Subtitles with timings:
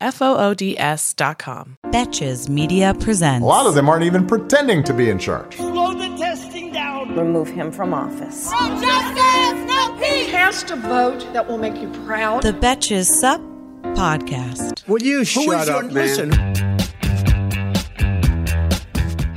[0.00, 1.78] F O O D S dot com.
[1.86, 3.42] Betches Media presents.
[3.42, 5.56] A lot of them aren't even pretending to be in charge.
[5.56, 7.16] Slow the testing down.
[7.16, 8.50] remove him from office.
[8.52, 10.30] No justice, no peace.
[10.30, 12.42] Cast a vote that will make you proud.
[12.42, 13.40] The Betches Sup
[13.96, 14.86] Podcast.
[14.86, 15.94] Will you shut up, your- man?
[15.94, 16.75] listen.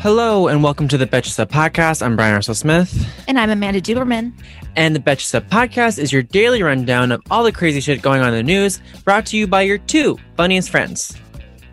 [0.02, 2.02] Hello and welcome to the Betches Sup Podcast.
[2.02, 4.31] I'm Bryan Russell Smith, And I'm Amanda Duberman.
[4.78, 8.22] and the Betches Sup Podcast is your daily rundown of all the crazy shit going
[8.22, 11.16] on in the news, brought to you by your two funniest friends.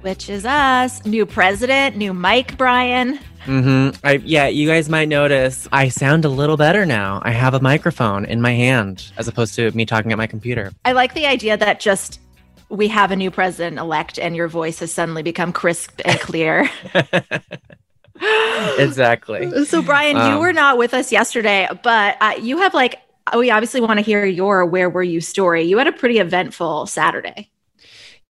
[0.03, 1.05] Which is us.
[1.05, 3.19] New president, new Mike Bryan.
[3.45, 3.97] Mm-hmm.
[4.05, 7.21] I, yeah, you guys might notice I sound a little better now.
[7.25, 10.73] I have a microphone in my hand as opposed to me talking at my computer.
[10.85, 12.21] I like the idea that just
[12.69, 16.69] we have a new president elect and your voice has suddenly become crisp and clear.
[18.79, 19.53] exactly.
[19.65, 23.01] so, Bryan, you Um, were not with us yesterday, but uh, you have like,
[23.37, 25.65] we obviously want to hear your where were you story.
[25.65, 27.51] You had a pretty eventful Saturday.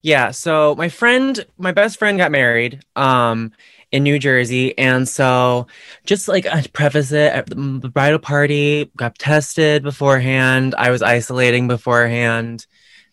[0.03, 3.51] Yeah, so my friend, my best friend got married um
[3.91, 5.67] in New Jersey and so
[6.05, 11.67] just like I preface it the the bridal party got tested beforehand, I was isolating
[11.67, 12.65] beforehand,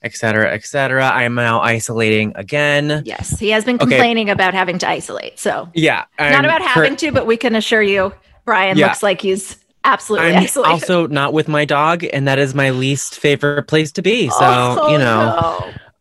[0.03, 1.07] et cetera, et cetera.
[1.09, 3.03] I am now isolating again.
[3.05, 3.87] Yes, he has been Okay.
[3.87, 5.39] complaining about having to isolate.
[5.39, 8.13] So, Yeah, not I'm about cur- having to, but we can assure you,
[8.45, 8.87] Bryan Yeah.
[8.87, 10.71] looks like he's absolutely I'm isolated.
[10.73, 14.29] also not with my dog, and that is my least favorite place to be.
[14.31, 15.35] So, Oh, you know,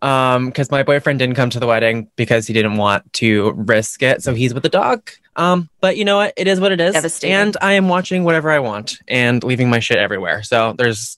[0.02, 0.08] no.
[0.08, 4.04] um because my boyfriend didn't come to the wedding because he didn't want to risk
[4.04, 6.80] it so he's with the dog um but you know what it is what it
[6.80, 11.18] is and i am watching whatever i want and leaving my shit everywhere so there's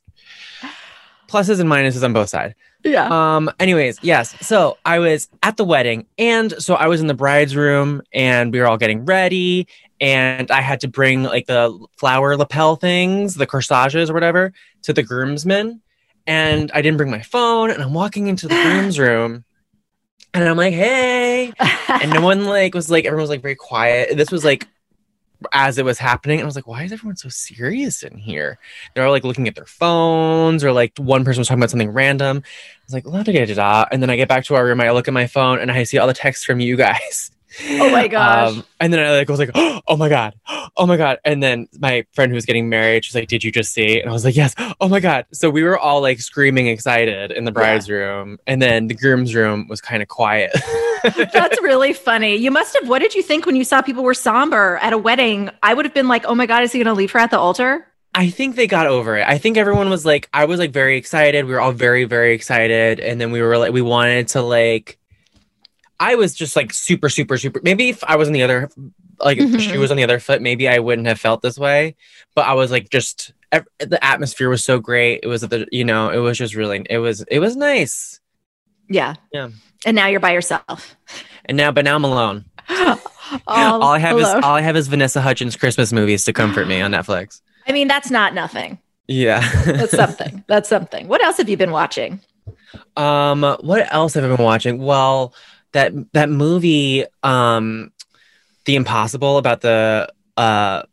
[1.30, 2.56] pluses and minuses on both sides.
[2.84, 3.08] Yeah.
[3.10, 4.36] um anyways yes.
[4.46, 8.54] So i was at the wedding and so i was in the bride's room and
[8.54, 9.68] we were all getting ready
[10.00, 14.54] and i had to bring like the flower lapel things the corsages or whatever
[14.84, 15.82] to the groomsmen
[16.26, 19.44] and i didn't bring my phone and i'm walking into the groom's room
[20.34, 21.52] and i'm like hey.
[22.02, 24.16] And no one like was like everyone was like very quiet.
[24.16, 24.68] This was like
[25.54, 28.60] as it was happening and i was like why is everyone so serious in here?
[28.94, 31.90] They're all like looking at their phones or like one person was talking about something
[31.92, 32.38] random.
[32.38, 34.82] I was like la da da da and then i get back to our room
[34.82, 37.32] i look at my phone and i see all the texts from you guys
[37.70, 38.54] Oh my gosh.
[38.54, 40.36] um, and then i like was like oh my god
[40.78, 43.52] oh my god and then my friend who was getting married she's like did you
[43.52, 46.20] just see and i was like yes oh my god so we were all like
[46.20, 50.52] screaming excited in the bride's room and then the groom's room was kind of quiet
[51.32, 52.36] That's really funny.
[52.36, 52.90] You must have.
[52.90, 55.50] What did you think when you saw people were somber at a wedding?
[55.64, 57.32] I would have been like, "Oh my god, is he going to leave her at
[57.32, 59.26] the altar?" I think they got over it.
[59.26, 61.46] I think everyone was like, I was like very excited.
[61.46, 63.00] We were all very, very excited.
[63.00, 65.00] And then we were like, we wanted to like,
[66.00, 67.60] I was just like super, super, super.
[67.64, 68.70] Maybe if I was on the other,
[69.20, 69.60] like if Mhm.
[69.60, 71.96] she was on the other foot, maybe I wouldn't have felt this way.
[72.36, 75.20] But I was like, just ev- the atmosphere was so great.
[75.24, 78.20] It was the, you know, it was just really, it was, it was nice.
[78.90, 79.16] Yeah.
[79.34, 79.50] Yeah.
[79.86, 80.96] And now you're by yourself.
[81.46, 82.46] And now, but now I'm alone.
[82.70, 83.00] all,
[83.48, 84.38] all I have alone.
[84.40, 87.42] is all I have is Vanessa Hudgens Christmas movies to comfort me on Netflix.
[87.68, 88.80] I mean, that's not nothing.
[89.08, 89.42] Yeah.
[89.66, 90.44] That's something.
[90.48, 91.08] that's something.
[91.08, 92.22] What else have you been watching?
[92.96, 94.78] Um, what else have I been watching?
[94.78, 95.34] Well,
[95.74, 97.92] that that movie, um,
[98.66, 100.84] The Impossible about the uh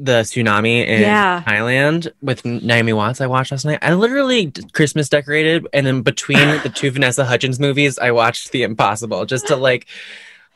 [0.00, 1.42] the tsunami in Yeah.
[1.46, 3.20] Thailand with Naomi Watts.
[3.20, 3.78] I watched last night.
[3.80, 8.64] I literally Christmas decorated, and then between the two Vanessa Hudgens movies, I watched The
[8.64, 9.86] Impossible just to like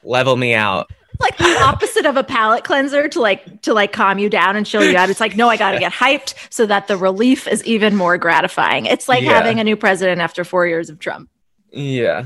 [0.02, 0.90] level me out.
[1.20, 4.64] Like the opposite of a palate cleanser to like to like calm you down and
[4.66, 5.08] chill you out.
[5.10, 8.18] It's like, no, I got to get hyped so that the relief is even more
[8.18, 8.86] gratifying.
[8.86, 9.32] It's like Yeah.
[9.32, 11.28] having a new president after four years of Trump.
[11.72, 12.24] Yeah.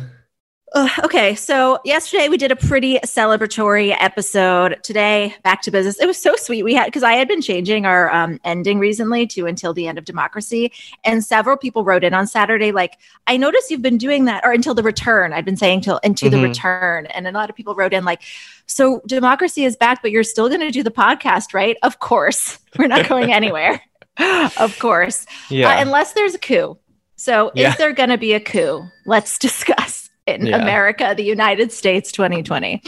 [0.75, 4.79] Uh, okay, so yesterday we did a pretty celebratory episode.
[4.83, 6.01] Today, back to business.
[6.01, 6.63] It was so sweet.
[6.63, 9.99] We had because I had been changing our um, ending recently to until the end
[9.99, 10.73] of democracy,
[11.05, 12.97] and several people wrote in on Saturday like,
[13.27, 15.35] "I noticed you've been doing that," or until the return.
[15.35, 16.31] I've been saying till into Mhm.
[16.31, 18.23] the return, and a lot of people wrote in like,
[18.65, 22.59] "So democracy is back, but you're still going to do the podcast, right?" Of course,
[22.79, 23.83] we're not going anywhere.
[24.57, 25.69] of course, Yeah.
[25.69, 26.79] uh, unless there's a coup.
[27.17, 27.73] So, Yeah.
[27.73, 28.85] is there going to be a coup?
[29.05, 30.57] Let's discuss in Yeah.
[30.57, 32.83] America, the United States 2020.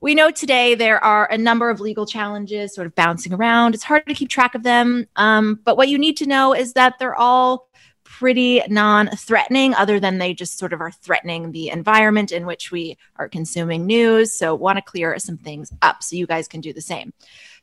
[0.00, 3.74] We know today there are a number of legal challenges sort of bouncing around.
[3.74, 5.06] It's hard to keep track of them.
[5.16, 7.68] Um, but what you need to know is that they're all
[8.04, 12.70] pretty non threatening, other than they just sort of are threatening the environment in which
[12.70, 14.32] we are consuming news.
[14.32, 17.12] So, want to clear some things up so you guys can do the same.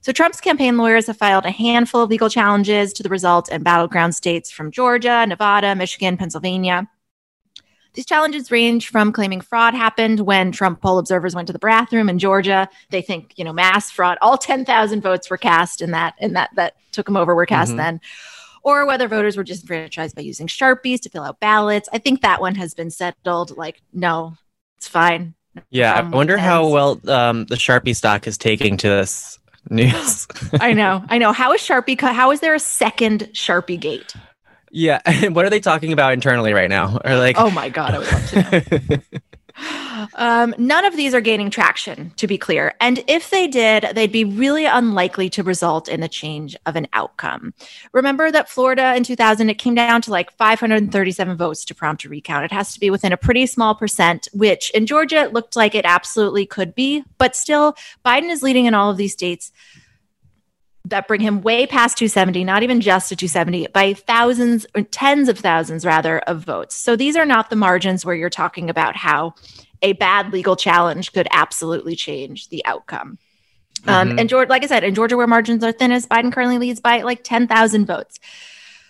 [0.02, 3.64] So, Trump's campaign lawyers have filed a handful of legal challenges to the result in
[3.64, 6.90] battleground states from Georgia, Nevada, Michigan, Pennsylvania.
[7.94, 12.08] These challenges range from claiming fraud happened when Trump poll observers went to the bathroom
[12.10, 12.70] in Georgia.
[12.90, 14.18] They think, you know, mass fraud.
[14.22, 17.74] All 10,000 votes were cast in that, and that, that took them over were cast
[17.74, 17.78] Mhm.
[17.78, 18.02] then.
[18.64, 21.90] Or whether voters were disenfranchised by using Sharpies to fill out ballots.
[21.92, 23.58] I think that one has been settled.
[23.58, 24.36] Like, no,
[24.78, 25.34] it's fine.
[25.70, 25.94] Yeah.
[25.94, 29.40] I um, wonder how well um, the Sharpie stock is taking to this
[29.70, 30.28] news.
[30.62, 31.04] I know.
[31.10, 31.34] I know.
[31.34, 32.00] How is Sharpie?
[32.00, 34.14] How is there a second Sharpie gate?
[34.72, 35.02] Yeah.
[35.30, 37.00] What are they talking about internally right now?
[37.04, 37.94] Or like, Oh my God.
[37.94, 38.98] I would love to know.
[40.16, 42.74] Um, none of these are gaining traction, to be clear.
[42.80, 46.88] And if they did, they'd be really unlikely to result in a change of an
[46.94, 47.54] outcome.
[47.94, 52.10] Remember that Florida in 2000, it came down to like 537 votes to prompt a
[52.10, 52.46] recount.
[52.46, 55.76] It has to be within a pretty small percent, which in Georgia, it looked like
[55.76, 57.04] it absolutely could be.
[57.18, 57.76] But still,
[58.06, 59.52] Biden is leading in all of these states
[60.86, 65.30] that bring him way past 270, not even just to 270, by thousands or tens
[65.30, 66.76] of thousands rather of votes.
[66.76, 69.36] So these are not the margins where you're talking about how
[69.82, 73.18] a bad legal challenge could absolutely change the outcome.
[73.88, 74.20] Um, Mhm.
[74.20, 77.02] and Georgia, like I said, in Georgia, where margins are thinnest, Biden currently leads by
[77.02, 78.20] like 10,000 votes.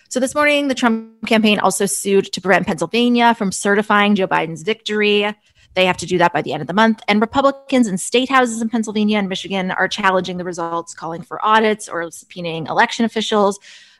[0.08, 4.62] So this morning, the Trump campaign also sued to prevent Pennsylvania from certifying Joe Biden's
[4.62, 5.34] victory.
[5.74, 7.00] They have to do that by the end of the month.
[7.08, 11.44] And Republicans in state houses in Pennsylvania and Michigan are challenging the results, calling for
[11.44, 13.58] audits or subpoenaing election officials.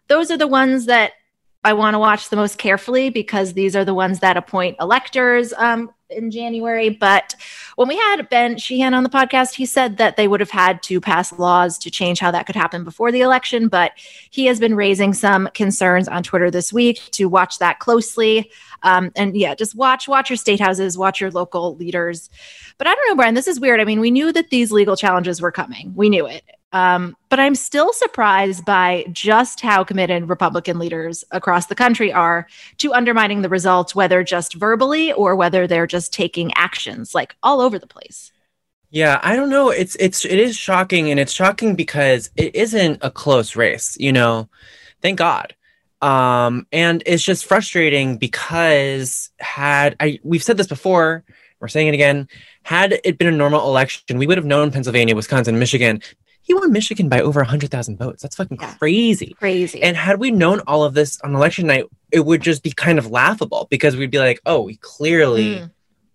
[0.08, 1.12] Those are the ones that
[1.64, 5.52] I want to watch the most carefully because these are the ones that appoint electors
[5.52, 6.90] um, in January.
[6.90, 7.36] But
[7.76, 10.82] when we had Ben Sheehan on the podcast, he said that they would have had
[10.84, 13.68] to pass laws to change how that could happen before the election.
[13.68, 13.92] But
[14.30, 18.50] he has been raising some concerns on Twitter this week to watch that closely.
[18.82, 22.28] Um, and yeah, just watch watch your state houses, watch your local leaders.
[22.76, 23.34] But I don't know, Bryan.
[23.34, 23.80] This is weird.
[23.80, 25.92] I mean, we knew that these legal challenges were coming.
[25.94, 26.42] We knew it.
[26.72, 32.46] Um, but I'm still surprised by just how committed Republican leaders across the country are
[32.78, 37.60] to undermining the results, whether just verbally or whether they're just taking actions like all
[37.60, 38.32] over the place.
[38.90, 39.70] Yeah, I don't know.
[39.70, 43.96] It's it's it is shocking, and it's shocking because it isn't a close race.
[43.98, 44.50] You know,
[45.00, 45.54] thank God.
[46.02, 51.24] Um, and it's just frustrating because had I we've said this before,
[51.60, 52.28] we're saying it again.
[52.64, 56.02] Had it been a normal election, we would have known Pennsylvania, Wisconsin, Michigan.
[56.42, 58.22] He won Michigan by over hundred thousand votes.
[58.22, 58.74] That's fucking Yeah.
[58.74, 59.34] crazy.
[59.38, 59.82] Crazy.
[59.82, 62.98] And had we known all of this on election night, it would just be kind
[62.98, 65.70] of laughable because we'd be like, oh, we clearly Mm.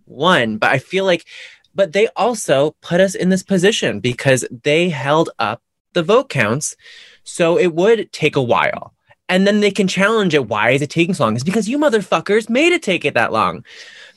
[0.06, 0.58] won.
[0.58, 1.26] But I feel like,
[1.74, 5.62] but they also put us in this position because they held up
[5.94, 6.76] the vote counts.
[7.24, 8.94] So it would take a while.
[9.30, 10.48] And then they can challenge it.
[10.48, 11.36] Why is it taking so long?
[11.36, 13.66] It's because you motherfuckers made it take it that long.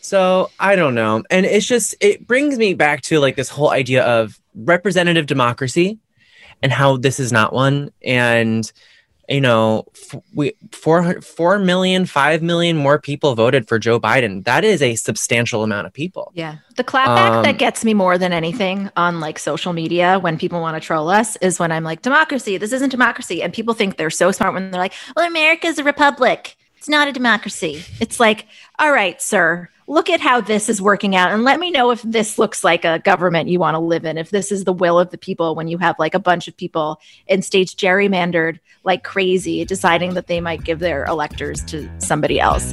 [0.01, 1.23] So I don't know.
[1.31, 5.99] And it's just, it brings me back to like this whole idea of representative democracy
[6.63, 7.91] and how this is not one.
[8.05, 8.71] And,
[9.29, 14.45] you know, f- we four four million, five million more people voted for Joe Biden.
[14.45, 16.33] That is a substantial amount of people.
[16.35, 16.57] Yeah.
[16.77, 20.61] The clapback Um, that gets me more than anything on like social media when people
[20.61, 23.43] want to troll us is when I'm like, democracy, this isn't democracy.
[23.43, 26.57] And people think they're so smart when they're like, well, America's a republic.
[26.81, 27.85] It's not a democracy.
[28.01, 28.47] It's like,
[28.79, 32.01] all right, sir, look at how this is working out and let me know if
[32.01, 34.99] this looks like a government you want to live in, if this is the will
[34.99, 39.05] of the people when you have like a bunch of people in states gerrymandered like
[39.05, 42.73] crazy, deciding that they might give their electors to somebody else.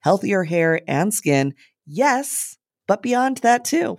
[0.00, 1.54] healthier hair and skin.
[1.86, 3.98] Yes, but beyond that too.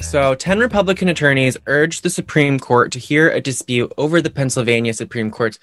[0.00, 4.94] So, 10 Republican attorneys urged the Supreme Court to hear a dispute over the Pennsylvania
[4.94, 5.58] Supreme Court's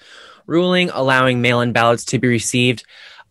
[0.46, 2.84] ruling allowing mail in ballots to be received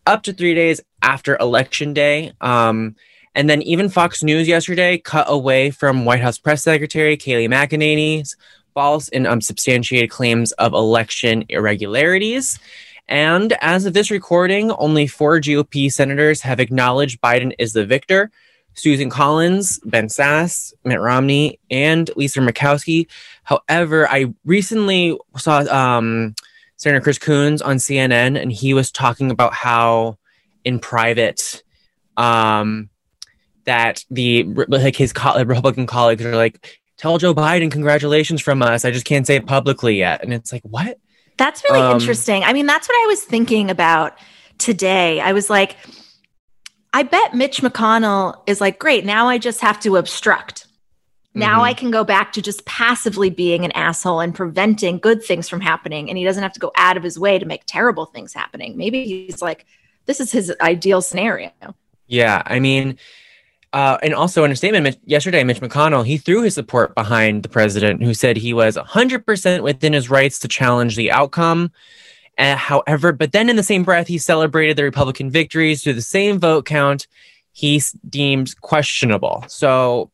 [0.06, 2.32] up to three days after Election Day.
[2.40, 2.94] Um,
[3.34, 8.36] and then even Fox News yesterday cut away from White House Press Secretary Kayleigh McEnany's
[8.74, 12.58] false and unsubstantiated claims of election irregularities.
[13.08, 18.30] And as of this recording, only four GOP senators have acknowledged Biden is the victor.
[18.78, 23.08] Susan Collins, Ben Sasse, Mitt Romney, and Lisa Murkowski.
[23.42, 26.34] However, I recently saw um,
[26.76, 30.18] Senator Chris Coons on CNN, and he was talking about how
[30.64, 31.62] in private
[32.16, 32.88] um,
[33.64, 38.84] that the like his co- Republican colleagues are like, "Tell Joe Biden congratulations from us.
[38.84, 40.98] I just can't say it publicly yet." And it's like, what?
[41.36, 42.44] That's really um, interesting.
[42.44, 44.18] I mean, that's what I was thinking about
[44.58, 45.20] today.
[45.20, 45.76] I was like
[46.98, 50.66] I bet Mitch McConnell is like, great, now I just have to obstruct.
[51.32, 51.60] Now mm-hmm.
[51.60, 55.60] I can go back to just passively being an asshole and preventing good things from
[55.60, 56.08] happening.
[56.08, 58.76] And he doesn't have to go out of his way to make terrible things happening.
[58.76, 59.64] Maybe he's like,
[60.06, 61.52] this is his ideal scenario.
[62.08, 62.42] Yeah.
[62.44, 62.98] I mean,
[63.72, 67.48] uh, and also in a statement yesterday, Mitch McConnell, he threw his support behind the
[67.48, 71.70] president, who said he was 100% within his rights to challenge the outcome.
[72.38, 76.02] Uh, however, but then in the same breath, he celebrated the Republican victories to the
[76.02, 77.06] same vote count
[77.58, 79.44] he deemed questionable.
[79.48, 80.12] So,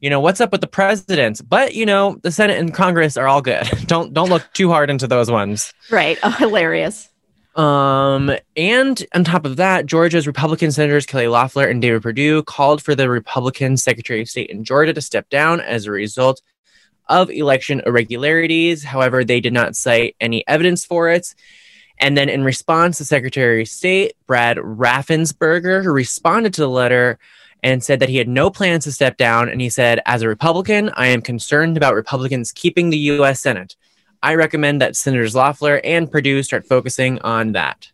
[0.00, 1.46] you know, what's up with the president?
[1.46, 3.68] But you know, the Senate and Congress are all good.
[3.86, 5.74] don't don't look too hard into those ones.
[5.90, 6.18] Right.
[6.22, 7.10] Oh, hilarious.
[7.54, 12.82] Um, and on top of that, Georgia's Republican senators Kelly Loeffler and David Perdue called
[12.82, 16.40] for the Republican Secretary of State in Georgia to step down as a result
[17.08, 18.84] of election irregularities.
[18.84, 21.34] However, they did not cite any evidence for it.
[21.98, 27.18] And then in response, the Secretary of State, Brad Raffensperger, who responded to the letter
[27.62, 29.48] and said that he had no plans to step down.
[29.48, 33.40] And he said, As a Republican, I am concerned about Republicans keeping the U.S.
[33.40, 33.76] Senate.
[34.22, 37.90] I recommend that Senators Loeffler and Perdue start focusing on that.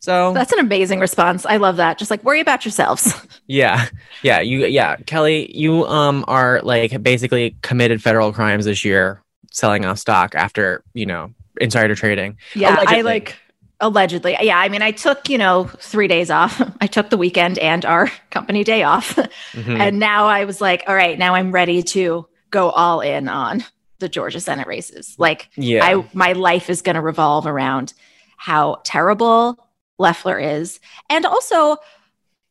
[0.00, 1.44] So that's an amazing response.
[1.44, 1.98] I love that.
[1.98, 3.14] Just like worry about yourselves.
[3.50, 3.86] Yeah.
[4.22, 4.40] Yeah.
[4.40, 4.96] You, yeah.
[5.06, 10.84] Kelly, you um are like basically committed federal crimes this year selling off stock after,
[10.92, 12.36] you know, insider trading.
[12.54, 12.96] Yeah, allegedly.
[12.96, 13.36] I like
[13.80, 14.36] allegedly.
[14.40, 16.60] Yeah, I mean, I took you know three days off.
[16.80, 19.80] I took the weekend and our company day off, mm-hmm.
[19.80, 23.64] and now I was like, all right, now I'm ready to go all in on
[23.98, 25.14] the Georgia Senate races.
[25.18, 27.94] Like, yeah, I my life is going to revolve around
[28.36, 31.76] how terrible Loeffler is, and also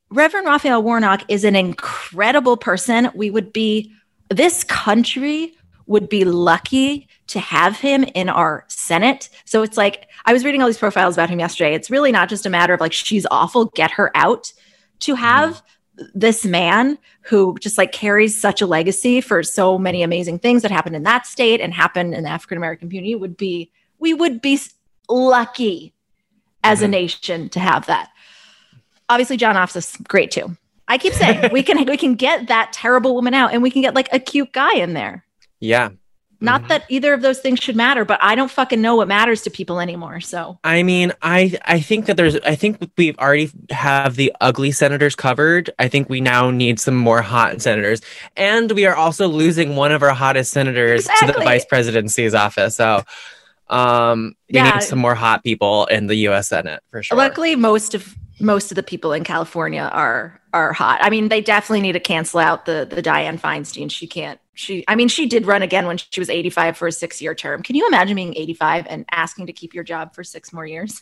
[0.09, 3.09] Reverend Raphael Warnock is an incredible person.
[3.13, 3.91] We would be
[4.29, 5.53] this country
[5.87, 9.29] would be lucky to have him in our Senate.
[9.45, 11.73] So it's like, I was reading all these profiles about him yesterday.
[11.73, 14.53] It's really not just a matter of like, she's awful, get her out.
[15.01, 15.61] To have
[16.13, 20.71] this man who just like carries such a legacy for so many amazing things that
[20.71, 24.41] happened in that state and happened in the African American community would be we would
[24.41, 24.59] be
[25.09, 25.93] lucky
[26.63, 26.89] as a Mhm.
[26.91, 28.09] nation to have that.
[29.09, 30.57] Obviously, Jon Ossoff is great too.
[30.87, 33.81] I keep saying we can we can get that terrible woman out and we can
[33.81, 35.25] get like a cute guy in there.
[35.59, 35.89] Yeah.
[36.39, 36.67] Not Mhm.
[36.67, 39.49] that either of those things should matter, but I don't fucking know what matters to
[39.49, 40.19] people anymore.
[40.19, 44.71] So I mean, I I think that there's I think we've already have the ugly
[44.71, 45.71] senators covered.
[45.79, 48.01] I think we now need some more hot senators.
[48.35, 52.75] And we are also losing one of our hottest senators to the vice presidency's office.
[52.75, 53.03] So
[53.69, 54.75] um we Yeah.
[54.75, 57.17] need some more hot people in the US Senate for sure.
[57.17, 60.99] luckily most of most of the people in California are are hot.
[61.01, 63.91] I mean, they definitely need to cancel out the the Dianne Feinstein.
[63.91, 66.91] She can't she I mean, she did run again when she was 85 for a
[66.91, 67.63] 6-year term.
[67.63, 71.01] Can you imagine being 85 and asking to keep your job for 6 more years?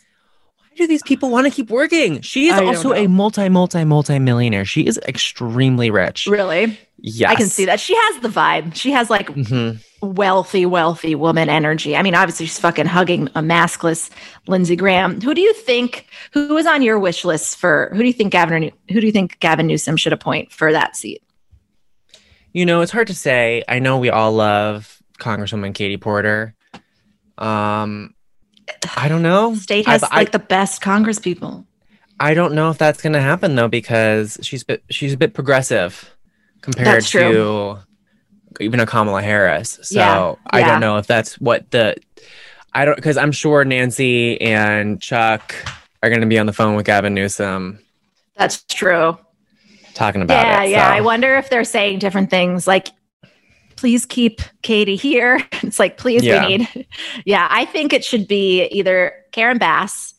[0.58, 2.20] Why do these people want to keep working?
[2.20, 4.64] She is I also a multi multi multi millionaire.
[4.64, 6.26] She is extremely rich.
[6.26, 6.78] Really?
[6.98, 7.30] Yes.
[7.30, 7.80] I can see that.
[7.80, 8.74] She has the vibe.
[8.74, 9.82] She has like Mhm.
[10.02, 11.96] Wealthy, wealthy woman energy.
[11.96, 14.10] I mean, obviously she's fucking hugging a maskless
[14.46, 15.20] Lindsey Graham.
[15.20, 18.32] Who do you think who was on your wish list for who do you think
[18.32, 21.22] Gavin who do you think Gavin Newsom should appoint for that seat?
[22.52, 23.62] You know, it's hard to say.
[23.68, 26.54] I know we all love Congresswoman Katie Porter.
[27.38, 28.14] Um,
[28.96, 29.54] I don't know.
[29.54, 31.66] State has I, like the best Congress people.
[32.18, 35.34] I don't know if that's going to happen though because she's bit, she's a bit
[35.34, 36.16] progressive
[36.62, 37.78] compared That's to.
[38.60, 39.78] Even a Kamala Harris.
[39.82, 40.66] So Yeah, I yeah.
[40.66, 41.96] don't know if that's what the
[42.72, 45.54] I don't because I'm sure Nancy and Chuck
[46.02, 47.78] are going to be on the phone with Gavin Newsom
[48.36, 49.16] That's true.
[49.94, 50.70] talking about yeah, it.
[50.70, 50.90] yeah.
[50.90, 50.96] so.
[50.96, 52.88] I wonder if they're saying different things like
[53.76, 55.40] please keep Katie here.
[55.62, 56.46] It's like please Yeah.
[56.46, 56.86] we need.
[57.24, 60.14] yeah, I think it should be either Karen Bass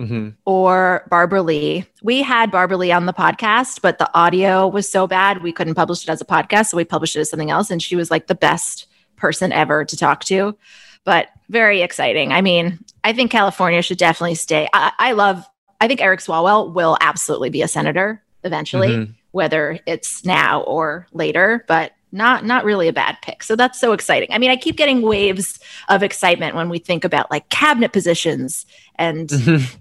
[0.00, 0.34] Mhm.
[0.46, 1.84] or Barbara Lee.
[2.02, 5.74] We had Barbara Lee on the podcast, but the audio was so bad we couldn't
[5.74, 8.10] publish it as a podcast, so we published it as something else and she was
[8.10, 10.56] like the best person ever to talk to.
[11.04, 12.32] But very exciting.
[12.32, 14.68] I mean, I think California should definitely stay.
[14.72, 15.44] I, I love
[15.82, 19.14] I think Eric Swalwell will absolutely be a senator eventually, Mhm.
[19.32, 23.42] whether it's now or later, but not not really a bad pick.
[23.42, 24.28] So that's so exciting.
[24.32, 28.66] I mean, I keep getting waves of excitement when we think about like cabinet positions
[28.96, 29.76] and Mhm.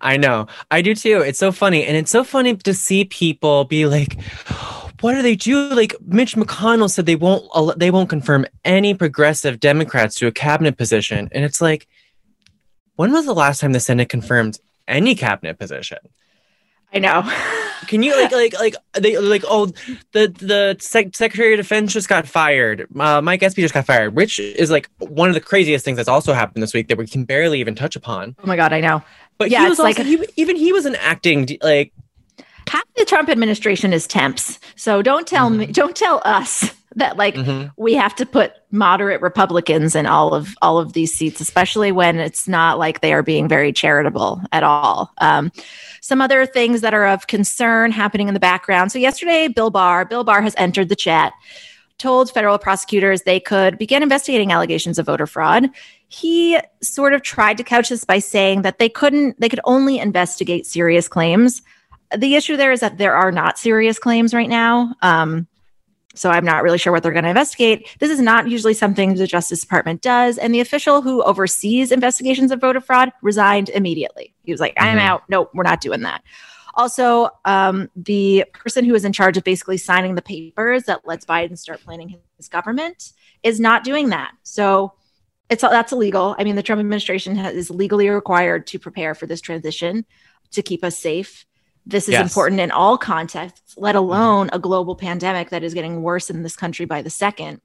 [0.00, 0.46] I know.
[0.70, 1.20] I do too.
[1.20, 1.84] It's so funny.
[1.84, 4.20] And it's so funny to see people be like,
[5.00, 5.68] what do they do?
[5.70, 7.44] Like Mitch McConnell said they won't
[7.78, 11.28] they won't confirm any progressive Democrats to a cabinet position.
[11.32, 11.86] And it's like,
[12.96, 14.58] when was the last time the Senate confirmed
[14.88, 15.98] any cabinet position?
[16.92, 17.22] I know.
[17.88, 19.66] Can you like like like they like oh
[20.12, 22.86] the the sec- Secretary of Defense just got fired.
[22.98, 26.08] Uh, Mark Esper just got fired, which is like one of the craziest things that's
[26.08, 28.34] also happened this week that we can barely even touch upon.
[28.42, 29.02] Oh my god, I know.
[29.38, 31.92] But Yeah, he was it's like- also, he, even he was an acting like
[32.68, 34.58] Half the Trump administration is temps.
[34.74, 37.70] So don't tell me don't tell us that like Mhm.
[37.76, 42.18] we have to put moderate Republicans in all of all of these seats, especially when
[42.18, 45.12] it's not like they are being very charitable at all.
[45.18, 45.52] Um,
[46.00, 48.90] some other things that are of concern happening in the background.
[48.90, 51.34] So yesterday, Bill Barr, Bill Barr has entered the chat,
[51.98, 55.68] told federal prosecutors they could begin investigating allegations of voter fraud.
[56.08, 59.98] He sort of tried to couch this by saying that they couldn't, they could only
[59.98, 61.62] investigate serious claims.
[62.16, 64.94] The issue there is that there are not serious claims right now.
[65.02, 65.46] Um,
[66.14, 67.88] so I'm not really sure what they're going to investigate.
[67.98, 70.38] This is not usually something the Justice Department does.
[70.38, 74.32] And the official who oversees investigations of voter fraud resigned immediately.
[74.44, 75.02] He was like, I'm Mhm.
[75.02, 75.24] out.
[75.28, 76.22] Nope, we're not doing that.
[76.76, 81.24] Also, um, the person who is in charge of basically signing the papers that lets
[81.24, 83.12] Biden start planning his government
[83.42, 84.32] is not doing that.
[84.42, 84.92] So
[85.48, 86.36] it's that's illegal.
[86.38, 90.04] I mean, the Trump administration has, is legally required to prepare for this transition
[90.52, 91.46] to keep us safe.
[91.86, 92.30] This is Yes.
[92.30, 96.56] important in all contexts, let alone a global pandemic that is getting worse in this
[96.56, 97.60] country by the second.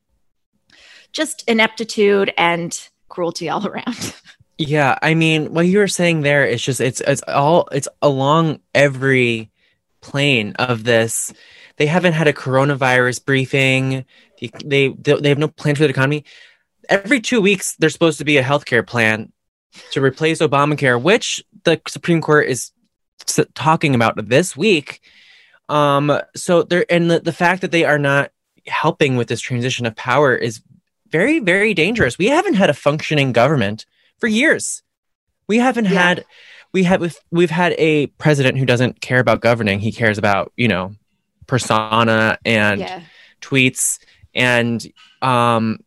[1.12, 4.14] Just ineptitude and cruelty all around.
[4.62, 8.60] Yeah, I mean, what you were saying there is just it's it's all it's along
[8.76, 9.50] every
[10.02, 11.34] plane of this.
[11.78, 14.06] They haven't had a coronavirus briefing.
[14.40, 16.26] They they, they have no plan for the economy.
[16.90, 19.32] Every two weeks, there's supposed to be a healthcare plan
[19.94, 22.72] to replace Obamacare, which the Supreme Court is
[23.56, 25.02] talking about this week.
[25.70, 28.30] Um, so there, and the, the fact that they are not
[28.68, 30.62] helping with this transition of power is
[31.10, 32.20] very, very dangerous.
[32.20, 33.88] We haven't had a functioning government
[34.22, 34.82] for years.
[35.48, 35.92] We haven't Yeah.
[36.02, 36.26] had
[36.74, 39.82] we have we've, we've had a president who doesn't care about governing.
[39.82, 40.96] He cares about, you know,
[41.48, 42.80] persona and
[43.42, 44.00] tweets
[44.34, 44.88] and
[45.22, 45.80] um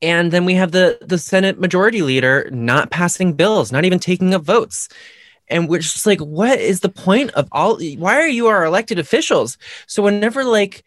[0.00, 4.32] and then we have the the Senate majority leader not passing bills, not even taking
[4.34, 4.88] up votes.
[5.48, 7.78] and we're just like, what is the point of all?
[7.98, 9.58] Why are you our elected officials?
[9.86, 10.84] So whenever like,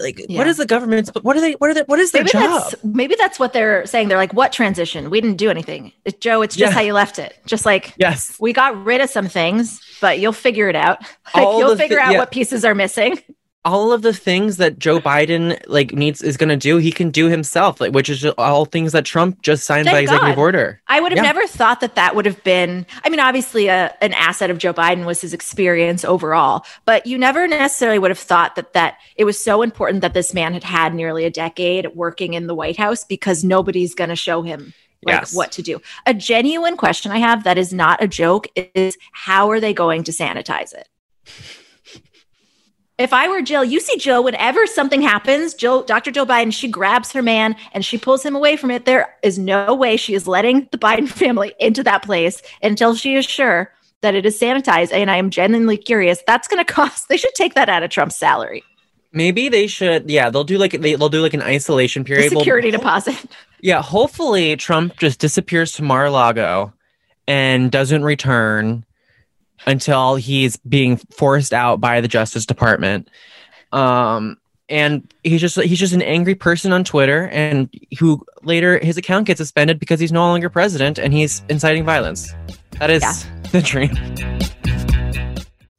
[0.00, 0.38] like, Yeah.
[0.38, 1.10] what is the government's?
[1.22, 1.52] What are they?
[1.52, 1.82] What are they?
[1.82, 2.62] What is their Maybe job?
[2.70, 4.08] that's maybe that's what they're saying.
[4.08, 5.10] They're like, "What transition?
[5.10, 6.42] We didn't do anything, It- Joe.
[6.42, 6.74] It's just Yeah.
[6.74, 7.36] how you left it.
[7.46, 8.36] Just like Yes.
[8.40, 10.98] we got rid of some things, but you'll figure it out.
[11.34, 12.18] Like you'll the thi- figure out yeah.
[12.18, 13.18] what pieces are missing.
[13.64, 17.10] All of the things that Joe Biden like needs is going to do, he can
[17.10, 20.40] do himself, like which is all things that Trump just signed by Thank executive God.
[20.42, 20.80] order.
[20.88, 21.22] I would have Yeah.
[21.32, 22.86] never thought that that would have been.
[23.04, 27.16] I mean, obviously, a, an asset of Joe Biden was his experience overall, but you
[27.18, 30.64] never necessarily would have thought that that it was so important that this man had
[30.64, 34.72] had nearly a decade working in the White House because nobody's going to show him
[35.04, 35.34] like Yes.
[35.34, 35.80] what to do.
[36.06, 40.02] A genuine question I have that is not a joke is how are they going
[40.04, 40.88] to sanitize it?
[43.02, 46.12] If I were Jill, you see Jill, whenever something happens, Jill, Dr.
[46.12, 48.84] Jill Biden, she grabs her man and she pulls him away from it.
[48.84, 53.16] There is no way she is letting the Biden family into that place until she
[53.16, 54.92] is sure that it is sanitized.
[54.92, 56.22] And I am genuinely curious.
[56.28, 58.62] That's going to cost, they should take that out of Trump's salary.
[59.12, 60.08] Maybe they should.
[60.08, 62.32] Yeah, they'll do like they, they'll do like an isolation The period.
[62.32, 63.16] Well, security deposit.
[63.60, 66.72] yeah, hopefully Trump just disappears to Mar-a-Lago
[67.26, 68.84] and doesn't return
[69.66, 73.08] until he's being forced out by the Justice Department.
[73.72, 78.96] Um, and he's just he's just an angry person on Twitter, and who later his
[78.96, 82.32] account gets suspended because he's no longer president and he's inciting violence.
[82.78, 83.14] That is Yeah.
[83.52, 83.90] the dream.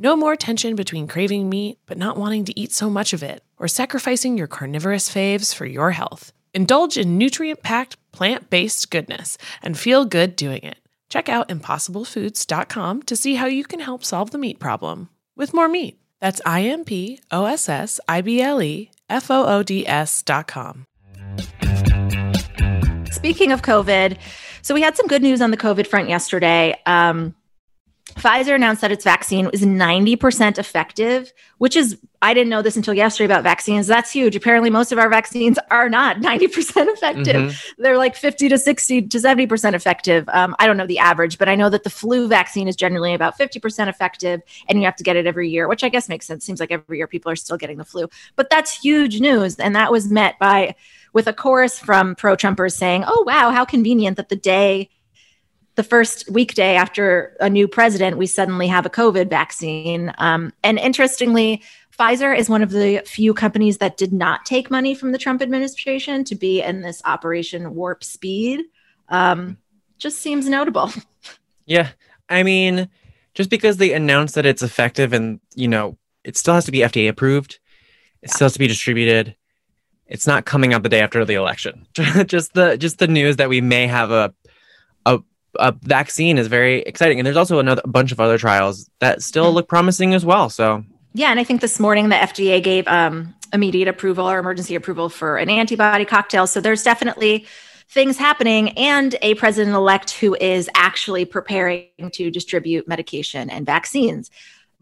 [0.00, 3.42] No more tension between craving meat but not wanting to eat so much of it,
[3.58, 6.32] or sacrificing your carnivorous faves for your health.
[6.54, 10.78] Indulge in nutrient packed, plant based goodness and feel good doing it.
[11.08, 15.68] Check out impossiblefoods.com to see how you can help solve the meat problem with more
[15.68, 15.98] meat.
[16.20, 19.84] That's I M P O S S I B L E F O O D
[19.84, 20.84] S.com.
[23.10, 24.16] Speaking of COVID,
[24.62, 26.80] so we had some good news on the COVID front yesterday.
[26.86, 27.34] Um,
[28.18, 32.94] Pfizer announced that its vaccine is 90% effective, which is, I didn't know this until
[32.94, 33.86] yesterday about vaccines.
[33.86, 34.34] That's huge.
[34.34, 36.48] Apparently, most of our vaccines are not 90%
[36.88, 37.52] effective.
[37.52, 37.64] Mhm.
[37.78, 40.28] They're like 50 to 60 to 70% effective.
[40.32, 43.14] Um, I don't know the average, but I know that the flu vaccine is generally
[43.14, 46.26] about 50% effective and you have to get it every year, which I guess makes
[46.26, 46.44] sense.
[46.44, 48.08] Seems like every year people are still getting the flu.
[48.36, 49.56] But that's huge news.
[49.56, 50.74] And that was met by
[51.12, 54.90] with a chorus from pro Trumpers saying, oh, wow, how convenient that the day,
[55.78, 60.12] the first weekday after a new president, we suddenly have a COVID vaccine.
[60.18, 61.62] Um, and interestingly,
[61.96, 65.40] Pfizer is one of the few companies that did not take money from the Trump
[65.40, 68.62] administration to be in this Operation Warp Speed.
[69.08, 69.56] Um,
[69.98, 70.92] just seems notable.
[71.64, 71.90] Yeah.
[72.30, 72.88] I mean,
[73.34, 76.78] just because they announced that it's effective and, you know, it still has to be
[76.78, 77.58] FDA approved,
[78.22, 79.36] it still has to be distributed.
[80.06, 81.86] It's not coming out the day after the election.
[82.24, 84.32] just the just the news that we may have a
[85.58, 87.18] a vaccine is very exciting.
[87.18, 90.50] And there's also another a bunch of other trials that still look promising as well.
[90.50, 90.84] So
[91.14, 95.08] Yeah, and I think this morning the FDA gave um, immediate approval or emergency approval
[95.08, 96.46] for an antibody cocktail.
[96.46, 97.46] So there's definitely
[97.90, 104.30] things happening and a president elect who is actually preparing to distribute medication and vaccines.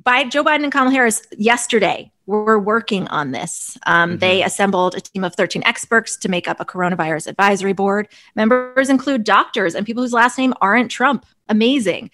[0.02, 3.78] By Joe Biden and Kamala Harris yesterday were working on this.
[3.86, 4.18] Um, mm-hmm.
[4.18, 8.08] They assembled a team of 13 experts to make up a coronavirus advisory board.
[8.34, 11.24] Members include doctors and people whose last name aren't Trump.
[11.48, 12.10] Amazing.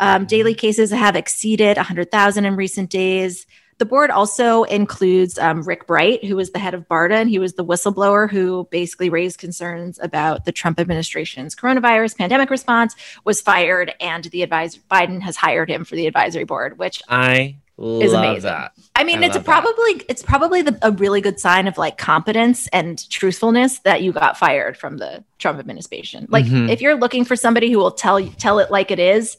[0.00, 3.46] Um, daily cases have exceeded 100,000 in recent days.
[3.78, 7.38] The board also includes um, Rick Bright, who was the head of BARDA, and he
[7.38, 13.40] was the whistleblower who basically raised concerns about the Trump administration's coronavirus pandemic response, was
[13.40, 18.12] fired, and the advisor Biden has hired him for the advisory board, which I is
[18.12, 18.42] amazing.
[18.42, 18.72] That.
[18.96, 20.06] I mean, I it's probably that.
[20.08, 24.36] it's probably the, a really good sign of like competence and truthfulness that you got
[24.36, 26.26] fired from the Trump administration.
[26.28, 26.68] Like, mm-hmm.
[26.68, 29.36] if you're looking for somebody who will tell you tell it like it is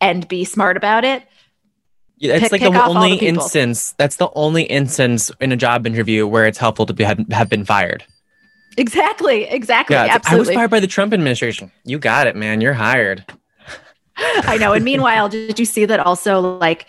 [0.00, 1.24] and be smart about it,
[2.20, 3.92] yeah, it's pick, like the only the instance.
[3.92, 7.48] That's the only instance in a job interview where it's helpful to be, have, have
[7.48, 8.04] been fired.
[8.76, 9.44] Exactly.
[9.44, 9.96] Exactly.
[9.96, 10.36] Yeah, Absolutely.
[10.36, 11.72] I was fired by the Trump administration.
[11.84, 12.60] You got it, man.
[12.60, 13.24] You're hired.
[14.16, 14.74] I know.
[14.74, 16.86] And meanwhile, did you see that also like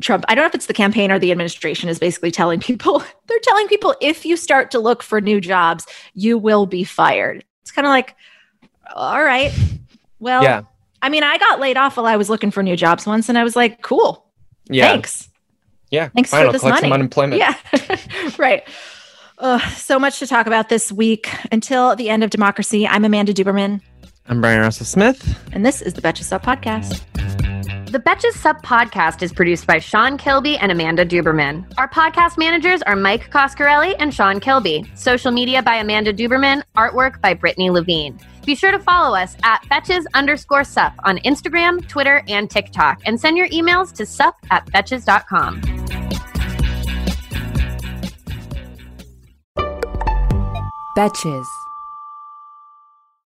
[0.00, 3.00] Trump, I don't know if it's the campaign or the administration is basically telling people,
[3.26, 7.44] they're telling people if you start to look for new jobs, you will be fired.
[7.60, 8.16] It's kind of like,
[8.94, 9.52] all right.
[10.18, 10.62] Well, yeah.
[11.02, 13.36] I mean, I got laid off while I was looking for new jobs once and
[13.36, 14.31] I was like, cool.
[14.72, 14.92] Yeah.
[14.92, 15.28] Thanks.
[15.90, 16.08] Yeah.
[16.08, 16.80] Thanks Fine, for I'll this money.
[16.80, 17.38] Some unemployment.
[17.38, 17.54] Yeah.
[18.38, 18.66] right.
[19.38, 21.28] Uh, so much to talk about this week.
[21.50, 23.80] Until the end of democracy, I'm Amanda Duberman.
[24.28, 25.38] I'm Bryan Russell Smith.
[25.52, 27.02] And this is the Betches Sup Podcast.
[27.92, 31.70] The Betches Sup podcast is produced by Sean Kilby and Amanda Duberman.
[31.76, 34.90] Our podcast managers are Mike Coscarelli and Sean Kilby.
[34.94, 36.62] Social media by Amanda Duberman.
[36.74, 38.18] Artwork by Brittany Levine.
[38.46, 43.20] Be sure to follow us at Betches underscore sup on Instagram, Twitter, and TikTok, and
[43.20, 45.60] send your emails to sup at betches.com.
[50.96, 51.61] Betches.